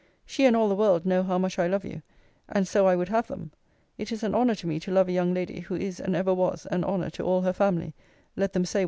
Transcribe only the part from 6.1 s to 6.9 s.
ever was an